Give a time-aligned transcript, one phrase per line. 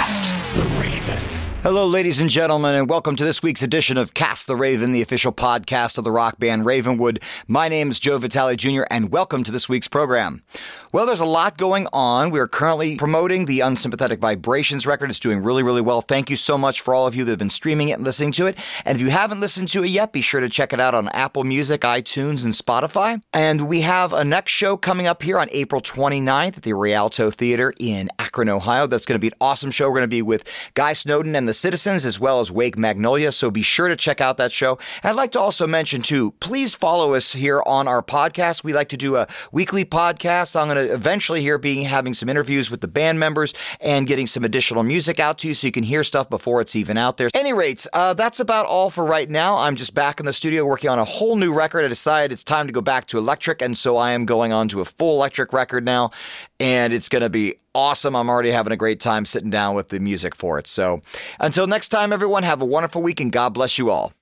[0.00, 1.22] Cast the Raven.
[1.62, 5.02] Hello, ladies and gentlemen, and welcome to this week's edition of Cast the Raven, the
[5.02, 7.20] official podcast of the rock band Ravenwood.
[7.46, 10.42] My name is Joe Vitale Jr., and welcome to this week's program.
[10.90, 12.30] Well, there's a lot going on.
[12.30, 15.10] We are currently promoting the Unsympathetic Vibrations record.
[15.10, 16.00] It's doing really, really well.
[16.00, 18.32] Thank you so much for all of you that have been streaming it and listening
[18.32, 18.56] to it.
[18.86, 21.08] And if you haven't listened to it yet, be sure to check it out on
[21.08, 23.20] Apple Music, iTunes, and Spotify.
[23.34, 27.30] And we have a next show coming up here on April 29th at the Rialto
[27.30, 28.86] Theater in Akron, Ohio.
[28.86, 29.88] That's going to be an awesome show.
[29.88, 30.44] We're going to be with
[30.74, 33.32] Guy Snowden and the Citizens, as well as Wake Magnolia.
[33.32, 34.78] So be sure to check out that show.
[35.02, 38.62] And I'd like to also mention, too, please follow us here on our podcast.
[38.62, 40.54] We like to do a weekly podcast.
[40.54, 44.28] I'm going to eventually here be having some interviews with the band members and getting
[44.28, 47.16] some additional music out to you so you can hear stuff before it's even out
[47.16, 47.30] there.
[47.34, 49.56] Any rates, uh, that's about all for right now.
[49.56, 51.84] I'm just back in the studio working on a whole new record.
[51.84, 54.68] I decided it's time to go back to electric, and so I am going on
[54.68, 56.12] to a full electric record now,
[56.60, 58.16] and it's going to be awesome.
[58.16, 60.66] I'm already having a great time sitting down with the music for it.
[60.66, 61.02] So
[61.38, 64.12] until next time, everyone, have a wonderful week and God bless you all.